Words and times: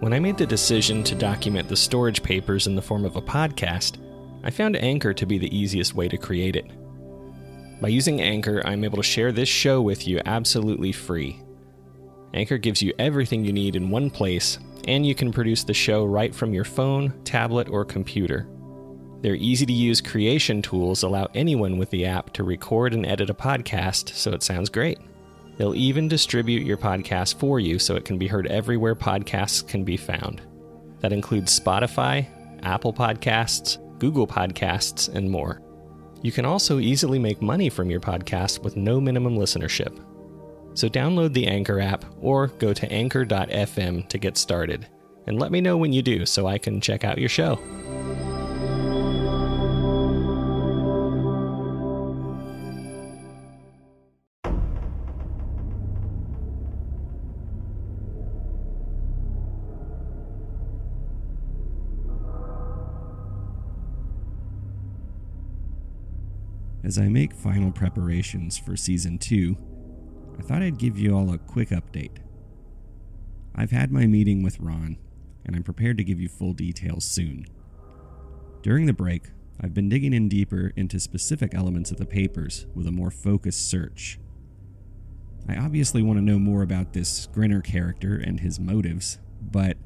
When 0.00 0.12
I 0.12 0.20
made 0.20 0.36
the 0.36 0.46
decision 0.46 1.02
to 1.04 1.16
document 1.16 1.68
the 1.68 1.76
storage 1.76 2.22
papers 2.22 2.68
in 2.68 2.76
the 2.76 2.82
form 2.82 3.04
of 3.04 3.16
a 3.16 3.20
podcast, 3.20 3.96
I 4.44 4.50
found 4.50 4.76
Anchor 4.76 5.12
to 5.12 5.26
be 5.26 5.38
the 5.38 5.56
easiest 5.56 5.96
way 5.96 6.06
to 6.06 6.16
create 6.16 6.54
it. 6.54 6.70
By 7.80 7.88
using 7.88 8.20
Anchor, 8.20 8.62
I'm 8.64 8.84
able 8.84 8.98
to 8.98 9.02
share 9.02 9.32
this 9.32 9.48
show 9.48 9.82
with 9.82 10.06
you 10.06 10.20
absolutely 10.24 10.92
free. 10.92 11.42
Anchor 12.32 12.58
gives 12.58 12.80
you 12.80 12.92
everything 13.00 13.44
you 13.44 13.52
need 13.52 13.74
in 13.74 13.90
one 13.90 14.08
place, 14.08 14.60
and 14.86 15.04
you 15.04 15.16
can 15.16 15.32
produce 15.32 15.64
the 15.64 15.74
show 15.74 16.04
right 16.04 16.32
from 16.32 16.54
your 16.54 16.64
phone, 16.64 17.12
tablet, 17.24 17.68
or 17.68 17.84
computer. 17.84 18.48
Their 19.22 19.34
easy 19.34 19.66
to 19.66 19.72
use 19.72 20.00
creation 20.00 20.62
tools 20.62 21.02
allow 21.02 21.26
anyone 21.34 21.76
with 21.76 21.90
the 21.90 22.06
app 22.06 22.32
to 22.34 22.44
record 22.44 22.94
and 22.94 23.04
edit 23.04 23.30
a 23.30 23.34
podcast 23.34 24.10
so 24.10 24.30
it 24.30 24.44
sounds 24.44 24.68
great. 24.68 25.00
They'll 25.58 25.74
even 25.74 26.06
distribute 26.06 26.64
your 26.64 26.76
podcast 26.76 27.38
for 27.38 27.58
you 27.58 27.78
so 27.78 27.96
it 27.96 28.04
can 28.04 28.16
be 28.16 28.28
heard 28.28 28.46
everywhere 28.46 28.94
podcasts 28.94 29.66
can 29.66 29.84
be 29.84 29.96
found. 29.96 30.40
That 31.00 31.12
includes 31.12 31.58
Spotify, 31.58 32.26
Apple 32.62 32.92
Podcasts, 32.92 33.78
Google 33.98 34.26
Podcasts, 34.26 35.12
and 35.12 35.28
more. 35.28 35.60
You 36.22 36.32
can 36.32 36.44
also 36.44 36.78
easily 36.78 37.18
make 37.18 37.42
money 37.42 37.68
from 37.68 37.90
your 37.90 38.00
podcast 38.00 38.62
with 38.62 38.76
no 38.76 39.00
minimum 39.00 39.36
listenership. 39.36 40.04
So 40.74 40.88
download 40.88 41.32
the 41.32 41.48
Anchor 41.48 41.80
app 41.80 42.04
or 42.20 42.46
go 42.46 42.72
to 42.72 42.92
anchor.fm 42.92 44.08
to 44.08 44.18
get 44.18 44.36
started. 44.36 44.86
And 45.26 45.40
let 45.40 45.50
me 45.50 45.60
know 45.60 45.76
when 45.76 45.92
you 45.92 46.02
do 46.02 46.24
so 46.24 46.46
I 46.46 46.58
can 46.58 46.80
check 46.80 47.04
out 47.04 47.18
your 47.18 47.28
show. 47.28 47.58
As 66.84 66.98
I 66.98 67.08
make 67.08 67.34
final 67.34 67.72
preparations 67.72 68.56
for 68.56 68.76
season 68.76 69.18
2, 69.18 69.56
I 70.38 70.42
thought 70.42 70.62
I'd 70.62 70.78
give 70.78 70.96
you 70.96 71.14
all 71.14 71.32
a 71.32 71.38
quick 71.38 71.70
update. 71.70 72.18
I've 73.54 73.72
had 73.72 73.90
my 73.90 74.06
meeting 74.06 74.44
with 74.44 74.60
Ron, 74.60 74.96
and 75.44 75.56
I'm 75.56 75.64
prepared 75.64 75.98
to 75.98 76.04
give 76.04 76.20
you 76.20 76.28
full 76.28 76.52
details 76.52 77.04
soon. 77.04 77.46
During 78.62 78.86
the 78.86 78.92
break, 78.92 79.30
I've 79.60 79.74
been 79.74 79.88
digging 79.88 80.14
in 80.14 80.28
deeper 80.28 80.72
into 80.76 81.00
specific 81.00 81.52
elements 81.52 81.90
of 81.90 81.96
the 81.96 82.06
papers 82.06 82.66
with 82.74 82.86
a 82.86 82.92
more 82.92 83.10
focused 83.10 83.68
search. 83.68 84.20
I 85.48 85.56
obviously 85.56 86.02
want 86.02 86.18
to 86.18 86.24
know 86.24 86.38
more 86.38 86.62
about 86.62 86.92
this 86.92 87.26
Grinner 87.26 87.60
character 87.60 88.14
and 88.14 88.38
his 88.38 88.60
motives, 88.60 89.18
but 89.40 89.76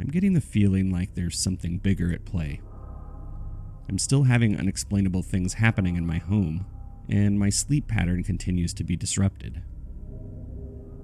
I'm 0.00 0.08
getting 0.08 0.32
the 0.32 0.40
feeling 0.40 0.90
like 0.90 1.14
there's 1.14 1.38
something 1.38 1.76
bigger 1.76 2.10
at 2.12 2.24
play. 2.24 2.62
I'm 3.88 3.98
still 3.98 4.24
having 4.24 4.58
unexplainable 4.58 5.22
things 5.22 5.54
happening 5.54 5.96
in 5.96 6.06
my 6.06 6.18
home, 6.18 6.66
and 7.08 7.38
my 7.38 7.50
sleep 7.50 7.86
pattern 7.86 8.24
continues 8.24 8.74
to 8.74 8.84
be 8.84 8.96
disrupted. 8.96 9.62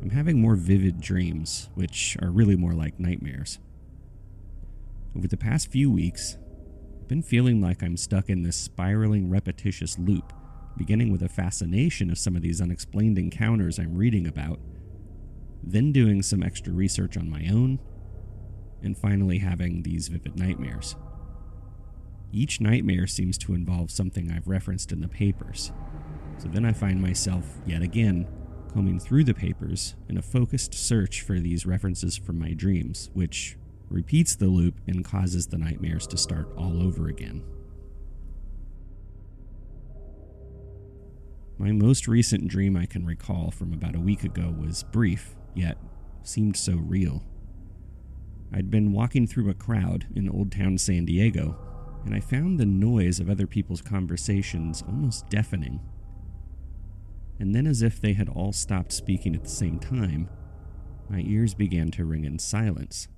I'm 0.00 0.10
having 0.10 0.40
more 0.40 0.54
vivid 0.54 1.00
dreams, 1.00 1.70
which 1.74 2.16
are 2.22 2.30
really 2.30 2.54
more 2.54 2.74
like 2.74 3.00
nightmares. 3.00 3.58
Over 5.16 5.26
the 5.26 5.36
past 5.36 5.72
few 5.72 5.90
weeks, 5.90 6.36
I've 7.00 7.08
been 7.08 7.22
feeling 7.22 7.60
like 7.60 7.82
I'm 7.82 7.96
stuck 7.96 8.28
in 8.28 8.42
this 8.42 8.56
spiraling, 8.56 9.28
repetitious 9.28 9.98
loop, 9.98 10.32
beginning 10.76 11.10
with 11.10 11.22
a 11.22 11.28
fascination 11.28 12.10
of 12.10 12.18
some 12.18 12.36
of 12.36 12.42
these 12.42 12.60
unexplained 12.60 13.18
encounters 13.18 13.80
I'm 13.80 13.96
reading 13.96 14.28
about, 14.28 14.60
then 15.64 15.90
doing 15.90 16.22
some 16.22 16.44
extra 16.44 16.72
research 16.72 17.16
on 17.16 17.28
my 17.28 17.48
own, 17.50 17.80
and 18.80 18.96
finally 18.96 19.38
having 19.38 19.82
these 19.82 20.06
vivid 20.06 20.38
nightmares. 20.38 20.94
Each 22.32 22.60
nightmare 22.60 23.06
seems 23.06 23.38
to 23.38 23.54
involve 23.54 23.90
something 23.90 24.30
I've 24.30 24.48
referenced 24.48 24.92
in 24.92 25.00
the 25.00 25.08
papers. 25.08 25.72
So 26.38 26.48
then 26.48 26.64
I 26.64 26.72
find 26.72 27.00
myself, 27.00 27.44
yet 27.66 27.82
again, 27.82 28.28
combing 28.72 29.00
through 29.00 29.24
the 29.24 29.34
papers 29.34 29.96
in 30.08 30.18
a 30.18 30.22
focused 30.22 30.74
search 30.74 31.22
for 31.22 31.40
these 31.40 31.66
references 31.66 32.16
from 32.16 32.38
my 32.38 32.52
dreams, 32.52 33.10
which 33.14 33.56
repeats 33.88 34.36
the 34.36 34.48
loop 34.48 34.74
and 34.86 35.04
causes 35.04 35.46
the 35.46 35.58
nightmares 35.58 36.06
to 36.08 36.16
start 36.18 36.48
all 36.56 36.82
over 36.82 37.08
again. 37.08 37.42
My 41.56 41.72
most 41.72 42.06
recent 42.06 42.46
dream 42.46 42.76
I 42.76 42.86
can 42.86 43.04
recall 43.04 43.50
from 43.50 43.72
about 43.72 43.96
a 43.96 44.00
week 44.00 44.22
ago 44.22 44.54
was 44.56 44.84
brief, 44.84 45.34
yet 45.54 45.78
seemed 46.22 46.56
so 46.56 46.74
real. 46.76 47.24
I'd 48.52 48.70
been 48.70 48.92
walking 48.92 49.26
through 49.26 49.50
a 49.50 49.54
crowd 49.54 50.06
in 50.14 50.28
Old 50.28 50.52
Town 50.52 50.78
San 50.78 51.04
Diego 51.04 51.58
and 52.08 52.16
I 52.16 52.20
found 52.20 52.58
the 52.58 52.64
noise 52.64 53.20
of 53.20 53.28
other 53.28 53.46
people's 53.46 53.82
conversations 53.82 54.82
almost 54.88 55.28
deafening. 55.28 55.78
And 57.38 57.54
then, 57.54 57.66
as 57.66 57.82
if 57.82 58.00
they 58.00 58.14
had 58.14 58.30
all 58.30 58.50
stopped 58.54 58.92
speaking 58.92 59.34
at 59.34 59.42
the 59.42 59.50
same 59.50 59.78
time, 59.78 60.30
my 61.10 61.20
ears 61.26 61.52
began 61.52 61.90
to 61.90 62.06
ring 62.06 62.24
in 62.24 62.38
silence. 62.38 63.08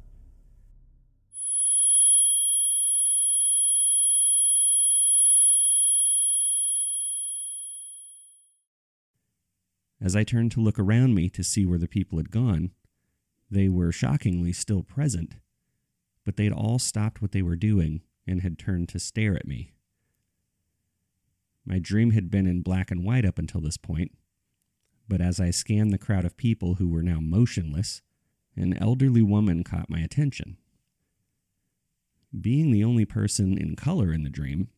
As 10.02 10.16
I 10.16 10.24
turned 10.24 10.50
to 10.50 10.60
look 10.60 10.80
around 10.80 11.14
me 11.14 11.28
to 11.28 11.44
see 11.44 11.64
where 11.64 11.78
the 11.78 11.86
people 11.86 12.18
had 12.18 12.32
gone, 12.32 12.72
they 13.48 13.68
were 13.68 13.92
shockingly 13.92 14.52
still 14.52 14.82
present, 14.82 15.36
but 16.24 16.36
they'd 16.36 16.50
all 16.50 16.80
stopped 16.80 17.22
what 17.22 17.30
they 17.30 17.42
were 17.42 17.54
doing 17.54 18.00
and 18.30 18.42
had 18.42 18.58
turned 18.58 18.88
to 18.88 18.98
stare 18.98 19.34
at 19.34 19.46
me. 19.46 19.72
My 21.66 21.78
dream 21.78 22.12
had 22.12 22.30
been 22.30 22.46
in 22.46 22.62
black 22.62 22.90
and 22.90 23.04
white 23.04 23.24
up 23.24 23.38
until 23.38 23.60
this 23.60 23.76
point, 23.76 24.12
but 25.08 25.20
as 25.20 25.40
I 25.40 25.50
scanned 25.50 25.92
the 25.92 25.98
crowd 25.98 26.24
of 26.24 26.36
people 26.36 26.74
who 26.74 26.88
were 26.88 27.02
now 27.02 27.18
motionless, 27.20 28.02
an 28.56 28.76
elderly 28.78 29.22
woman 29.22 29.64
caught 29.64 29.90
my 29.90 29.98
attention. 29.98 30.56
Being 32.38 32.70
the 32.70 32.84
only 32.84 33.04
person 33.04 33.58
in 33.58 33.74
color 33.74 34.12
in 34.12 34.22
the 34.22 34.30
dream, 34.30 34.68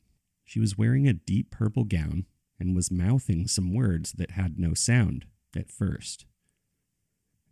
she 0.45 0.59
was 0.59 0.79
wearing 0.79 1.07
a 1.07 1.13
deep 1.13 1.51
purple 1.51 1.85
gown 1.85 2.27
and 2.59 2.75
was 2.75 2.91
mouthing 2.91 3.47
some 3.47 3.75
words 3.75 4.13
that 4.13 4.33
had 4.33 4.59
no 4.59 4.73
sound 4.73 5.27
at 5.55 5.71
first. 5.71 6.25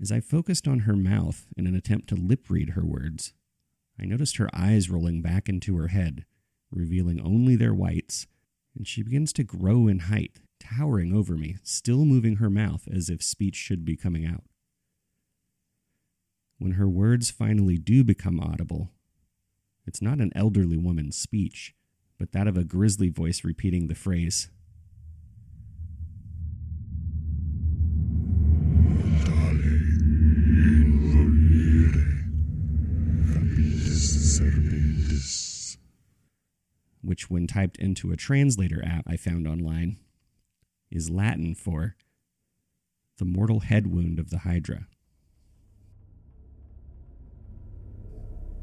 As 0.01 0.11
I 0.11 0.21
focused 0.21 0.67
on 0.67 0.81
her 0.81 0.97
mouth 0.97 1.47
in 1.57 1.67
an 1.67 1.75
attempt 1.75 2.09
to 2.09 2.15
lip 2.15 2.49
read 2.49 2.71
her 2.71 2.85
words, 2.85 3.35
I 4.01 4.07
noticed 4.07 4.39
her 4.39 4.49
eyes 4.55 4.89
rolling 4.89 5.21
back 5.21 5.49
into 5.49 5.77
her 5.77 5.89
head, 5.89 6.25
revealing 6.71 7.21
only 7.21 7.55
their 7.55 7.75
whites, 7.75 8.27
and 8.75 8.87
she 8.87 9.03
begins 9.03 9.33
to 9.35 9.45
grow 9.45 9.89
in 9.89 10.01
height, 10.01 10.41
towering 10.59 11.13
over 11.13 11.37
me, 11.37 11.57
still 11.63 12.05
moving 12.05 12.37
her 12.37 12.49
mouth 12.49 12.89
as 12.91 13.11
if 13.11 13.23
speech 13.23 13.57
should 13.57 13.85
be 13.85 13.97
coming 13.97 14.25
out. 14.25 14.45
When 16.59 16.73
her 16.73 16.89
words 16.89 17.31
finally 17.31 17.79
do 17.79 18.03
become 18.05 18.41
audible, 18.41 18.91
it's 19.87 20.01
not 20.01 20.21
an 20.21 20.33
elderly 20.35 20.77
woman's 20.77 21.17
speech, 21.17 21.75
but 22.19 22.33
that 22.33 22.47
of 22.47 22.57
a 22.57 22.65
grisly 22.65 23.09
voice 23.09 23.45
repeating 23.45 23.89
the 23.89 23.95
phrase, 23.95 24.51
when 37.31 37.47
typed 37.47 37.77
into 37.77 38.11
a 38.11 38.17
translator 38.17 38.85
app 38.85 39.05
I 39.07 39.17
found 39.17 39.47
online, 39.47 39.99
is 40.91 41.09
Latin 41.09 41.55
for 41.55 41.95
the 43.19 43.25
mortal 43.25 43.61
head 43.61 43.87
wound 43.87 44.19
of 44.19 44.31
the 44.31 44.39
Hydra. 44.39 44.89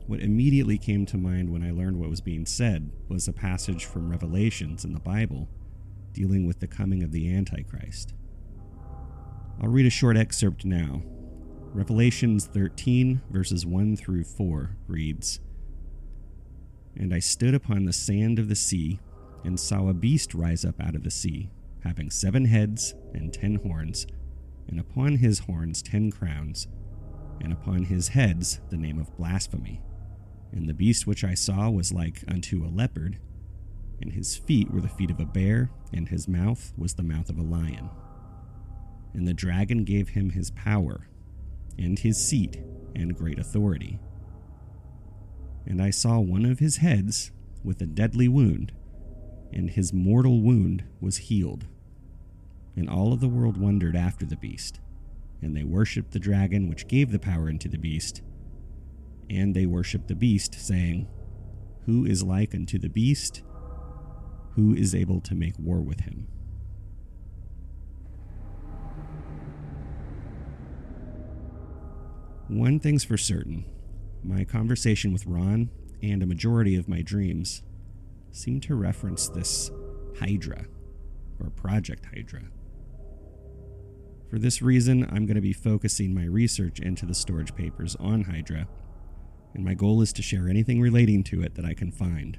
What 0.06 0.20
immediately 0.20 0.78
came 0.78 1.06
to 1.06 1.18
mind 1.18 1.50
when 1.50 1.64
I 1.64 1.72
learned 1.72 1.98
what 1.98 2.10
was 2.10 2.20
being 2.20 2.46
said 2.46 2.92
was 3.08 3.28
a 3.28 3.34
passage 3.34 3.86
from 3.86 4.10
Revelations 4.10 4.84
in 4.84 4.94
the 4.94 5.00
Bible 5.00 5.48
dealing 6.12 6.46
with 6.46 6.60
the 6.60 6.68
coming 6.68 7.04
of 7.04 7.14
the 7.14 7.34
Antichrist. 7.34 8.14
I'll 9.62 9.70
read 9.70 9.86
a 9.86 9.90
short 9.90 10.18
excerpt 10.18 10.66
now. 10.66 11.04
Revelations 11.74 12.48
13, 12.48 13.22
verses 13.30 13.66
1 13.66 13.96
through 13.96 14.26
4 14.26 14.72
reads 14.88 15.40
and 17.00 17.14
I 17.14 17.20
stood 17.20 17.54
upon 17.54 17.86
the 17.86 17.94
sand 17.94 18.40
of 18.40 18.50
the 18.50 18.56
sea, 18.56 19.00
and 19.44 19.60
saw 19.60 19.88
a 19.88 19.94
beast 19.94 20.34
rise 20.34 20.66
up 20.66 20.82
out 20.82 20.96
of 20.96 21.04
the 21.04 21.12
sea, 21.12 21.50
having 21.84 22.10
seven 22.10 22.46
heads 22.46 22.96
and 23.14 23.32
ten 23.32 23.56
horns, 23.56 24.08
and 24.68 24.80
upon 24.80 25.16
his 25.18 25.40
horns 25.40 25.82
ten 25.82 26.12
crowns, 26.12 26.68
and 27.40 27.54
upon 27.54 27.84
his 27.84 28.10
heads 28.10 28.60
the 28.70 28.78
name 28.78 29.00
of 29.00 29.16
blasphemy. 29.16 29.82
And 30.52 30.68
the 30.68 30.74
beast 30.74 31.06
which 31.06 31.24
I 31.24 31.34
saw 31.34 31.70
was 31.70 31.94
like 31.94 32.24
unto 32.28 32.66
a 32.66 32.68
leopard, 32.74 33.20
and 34.02 34.14
his 34.14 34.36
feet 34.36 34.72
were 34.72 34.82
the 34.82 34.88
feet 34.90 35.12
of 35.12 35.20
a 35.20 35.26
bear, 35.26 35.72
and 35.94 36.10
his 36.10 36.28
mouth 36.28 36.74
was 36.78 36.94
the 36.94 37.04
mouth 37.04 37.30
of 37.30 37.38
a 37.38 37.44
lion. 37.44 37.90
And 39.14 39.28
the 39.28 39.34
dragon 39.34 39.84
gave 39.84 40.10
him 40.10 40.32
his 40.32 40.52
power, 40.52 41.08
and 41.78 41.98
his 42.00 42.18
seat 42.18 42.62
and 42.96 43.16
great 43.16 43.40
authority. 43.40 44.00
And 45.68 45.82
I 45.82 45.90
saw 45.90 46.20
one 46.20 46.46
of 46.46 46.60
his 46.60 46.78
heads 46.78 47.32
with 47.62 47.82
a 47.82 47.86
deadly 47.86 48.30
wound, 48.30 48.72
and 49.52 49.70
his 49.70 49.92
mortal 49.92 50.42
wound 50.42 50.86
was 51.02 51.18
healed. 51.18 51.68
And 52.78 52.90
all 52.90 53.12
of 53.12 53.20
the 53.20 53.28
world 53.28 53.58
wondered 53.58 53.96
after 53.96 54.26
the 54.26 54.38
beast, 54.38 54.80
and 55.42 55.56
they 55.56 55.66
worshipped 55.66 56.12
the 56.12 56.20
dragon 56.20 56.70
which 56.70 56.88
gave 56.88 57.12
the 57.12 57.20
power 57.20 57.50
unto 57.50 57.68
the 57.68 57.78
beast, 57.78 58.22
and 59.30 59.54
they 59.54 59.66
worshipped 59.66 60.08
the 60.08 60.16
beast, 60.16 60.56
saying, 60.56 61.08
Who 61.86 62.06
is 62.06 62.24
like 62.24 62.56
unto 62.56 62.80
the 62.80 62.90
beast? 62.90 63.44
Who 64.56 64.74
is 64.74 64.96
able 64.96 65.20
to 65.22 65.36
make 65.36 65.60
war 65.60 65.82
with 65.82 66.02
him? 66.02 66.30
One 72.48 72.80
thing's 72.80 73.04
for 73.04 73.18
certain 73.18 73.66
my 74.24 74.44
conversation 74.44 75.14
with 75.14 75.26
Ron 75.26 75.70
and 76.02 76.22
a 76.22 76.28
majority 76.28 76.76
of 76.76 76.88
my 76.88 77.02
dreams 77.02 77.64
seem 78.32 78.60
to 78.62 78.76
reference 78.76 79.30
this 79.30 79.72
Hydra, 80.20 80.66
or 81.40 81.50
Project 81.52 82.06
Hydra. 82.14 82.44
For 84.30 84.40
this 84.40 84.62
reason, 84.62 85.06
I'm 85.06 85.26
going 85.26 85.36
to 85.36 85.42
be 85.42 85.54
focusing 85.54 86.14
my 86.14 86.26
research 86.26 86.80
into 86.80 87.06
the 87.06 87.14
storage 87.14 87.56
papers 87.56 87.96
on 88.00 88.24
Hydra, 88.24 88.68
and 89.54 89.64
my 89.64 89.74
goal 89.74 90.02
is 90.02 90.12
to 90.14 90.22
share 90.22 90.50
anything 90.50 90.82
relating 90.82 91.24
to 91.26 91.42
it 91.42 91.56
that 91.56 91.66
I 91.66 91.74
can 91.74 91.92
find. 91.92 92.38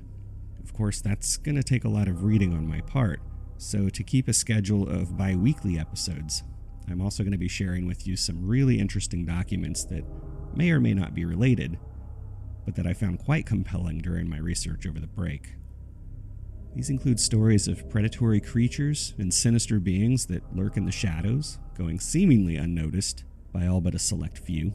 Of 0.63 0.75
course, 0.75 1.01
that's 1.01 1.37
going 1.37 1.57
to 1.57 1.63
take 1.63 1.85
a 1.85 1.89
lot 1.89 2.09
of 2.09 2.25
reading 2.25 2.53
on 2.53 2.69
my 2.69 2.81
part, 2.83 3.21
so 3.57 3.89
to 3.89 4.03
keep 4.03 4.29
a 4.29 4.33
schedule 4.33 4.89
of 4.89 5.17
bi 5.17 5.35
weekly 5.35 5.79
episodes, 5.79 6.43
I'm 6.91 7.01
also 7.01 7.23
going 7.23 7.33
to 7.33 7.39
be 7.39 7.49
sharing 7.49 7.87
with 7.87 8.07
you 8.07 8.17
some 8.17 8.47
really 8.47 8.79
interesting 8.79 9.25
documents 9.25 9.85
that 9.85 10.05
may 10.55 10.71
or 10.71 10.81
may 10.81 10.95
not 10.95 11.15
be 11.15 11.25
related, 11.25 11.79
but 12.65 12.75
that 12.77 12.87
I 12.87 12.93
found 12.93 13.19
quite 13.19 13.47
compelling 13.47 13.99
during 13.99 14.29
my 14.29 14.39
research 14.39 14.87
over 14.87 15.01
the 15.01 15.07
break. 15.07 15.55
These 16.75 16.91
include 16.91 17.19
stories 17.19 17.67
of 17.67 17.89
predatory 17.89 18.41
creatures 18.41 19.15
and 19.19 19.33
sinister 19.33 19.81
beings 19.81 20.27
that 20.27 20.55
lurk 20.55 20.77
in 20.77 20.85
the 20.85 20.93
shadows, 20.93 21.59
going 21.77 21.99
seemingly 21.99 22.57
unnoticed 22.57 23.25
by 23.53 23.67
all 23.67 23.81
but 23.81 23.95
a 23.95 23.99
select 23.99 24.39
few, 24.39 24.75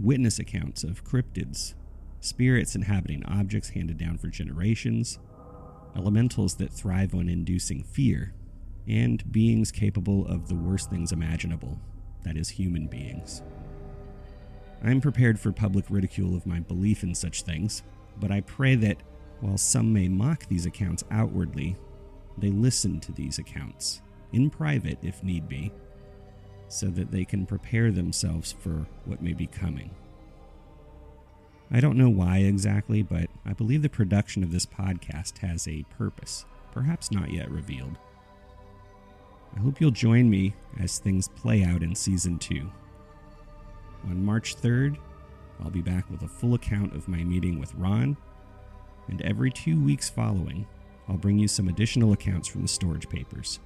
witness 0.00 0.38
accounts 0.38 0.82
of 0.82 1.04
cryptids, 1.04 1.74
spirits 2.20 2.74
inhabiting 2.74 3.24
objects 3.26 3.70
handed 3.70 3.98
down 3.98 4.18
for 4.18 4.28
generations, 4.28 5.18
elementals 5.94 6.56
that 6.56 6.72
thrive 6.72 7.14
on 7.14 7.28
inducing 7.28 7.84
fear 7.84 8.34
and 8.88 9.30
beings 9.30 9.70
capable 9.70 10.26
of 10.26 10.48
the 10.48 10.54
worst 10.54 10.90
things 10.90 11.12
imaginable 11.12 11.78
that 12.24 12.36
is, 12.36 12.48
human 12.48 12.86
beings. 12.86 13.42
I'm 14.84 15.00
prepared 15.00 15.40
for 15.40 15.50
public 15.50 15.86
ridicule 15.88 16.36
of 16.36 16.46
my 16.46 16.60
belief 16.60 17.02
in 17.02 17.14
such 17.14 17.42
things, 17.42 17.82
but 18.20 18.30
I 18.30 18.42
pray 18.42 18.74
that 18.76 19.02
while 19.40 19.56
some 19.56 19.92
may 19.92 20.08
mock 20.08 20.46
these 20.46 20.66
accounts 20.66 21.04
outwardly, 21.10 21.76
they 22.36 22.50
listen 22.50 23.00
to 23.00 23.12
these 23.12 23.38
accounts, 23.38 24.02
in 24.32 24.50
private 24.50 24.98
if 25.02 25.22
need 25.22 25.48
be, 25.48 25.72
so 26.68 26.88
that 26.88 27.10
they 27.10 27.24
can 27.24 27.46
prepare 27.46 27.90
themselves 27.90 28.52
for 28.52 28.86
what 29.06 29.22
may 29.22 29.32
be 29.32 29.46
coming. 29.46 29.90
I 31.70 31.80
don't 31.80 31.96
know 31.96 32.10
why 32.10 32.38
exactly, 32.38 33.02
but 33.02 33.30
I 33.46 33.54
believe 33.54 33.80
the 33.80 33.88
production 33.88 34.42
of 34.42 34.52
this 34.52 34.66
podcast 34.66 35.38
has 35.38 35.66
a 35.66 35.84
purpose, 35.96 36.44
perhaps 36.72 37.10
not 37.10 37.32
yet 37.32 37.50
revealed. 37.50 37.96
I 39.56 39.60
hope 39.60 39.80
you'll 39.80 39.92
join 39.92 40.28
me 40.28 40.54
as 40.78 40.98
things 40.98 41.28
play 41.28 41.64
out 41.64 41.82
in 41.82 41.94
Season 41.94 42.38
2. 42.38 42.70
On 44.08 44.24
March 44.24 44.56
3rd, 44.56 44.98
I'll 45.62 45.70
be 45.70 45.82
back 45.82 46.10
with 46.10 46.22
a 46.22 46.28
full 46.28 46.54
account 46.54 46.94
of 46.94 47.08
my 47.08 47.24
meeting 47.24 47.58
with 47.58 47.74
Ron, 47.74 48.16
and 49.08 49.22
every 49.22 49.50
two 49.50 49.82
weeks 49.82 50.10
following, 50.10 50.66
I'll 51.08 51.16
bring 51.16 51.38
you 51.38 51.48
some 51.48 51.68
additional 51.68 52.12
accounts 52.12 52.48
from 52.48 52.62
the 52.62 52.68
storage 52.68 53.08
papers. 53.08 53.60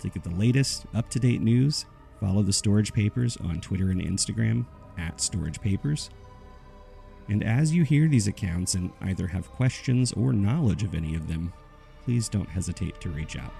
To 0.00 0.08
get 0.08 0.22
the 0.22 0.30
latest, 0.30 0.86
up 0.94 1.08
to 1.10 1.18
date 1.18 1.40
news, 1.40 1.86
follow 2.20 2.42
the 2.42 2.52
storage 2.52 2.92
papers 2.92 3.36
on 3.38 3.60
Twitter 3.60 3.90
and 3.90 4.00
Instagram 4.00 4.66
at 4.98 5.20
Storage 5.20 5.60
Papers. 5.60 6.10
And 7.28 7.42
as 7.42 7.74
you 7.74 7.82
hear 7.82 8.08
these 8.08 8.28
accounts 8.28 8.74
and 8.74 8.92
either 9.00 9.26
have 9.26 9.50
questions 9.50 10.12
or 10.12 10.32
knowledge 10.32 10.82
of 10.82 10.94
any 10.94 11.14
of 11.14 11.28
them, 11.28 11.52
please 12.04 12.28
don't 12.28 12.48
hesitate 12.48 13.00
to 13.00 13.10
reach 13.10 13.36
out. 13.36 13.52